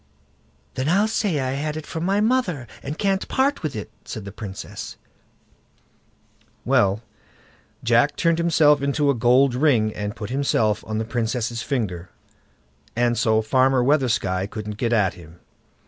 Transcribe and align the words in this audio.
"Then 0.73 0.89
I'll 0.89 1.07
say 1.07 1.39
I 1.39 1.51
had 1.51 1.77
it 1.77 1.85
from 1.85 2.05
my 2.05 2.21
mother, 2.21 2.65
and 2.81 2.97
can't 2.97 3.27
part 3.27 3.61
with 3.61 3.75
it", 3.75 3.91
said 4.03 4.25
the 4.25 4.31
Princess. 4.31 4.97
Well, 6.65 7.03
Jack 7.83 8.15
turned 8.15 8.39
himself 8.39 8.81
into 8.81 9.11
a 9.11 9.13
gold 9.13 9.53
ring, 9.53 9.93
and 9.93 10.15
put 10.15 10.31
himself 10.31 10.83
on 10.87 10.97
the 10.97 11.05
Princess' 11.05 11.61
finger, 11.61 12.09
and 12.95 13.15
so 13.15 13.43
Farmer 13.43 13.83
Weathersky 13.83 14.47
couldn't 14.49 14.77
get 14.77 14.91
at 14.91 15.13
him. 15.13 15.39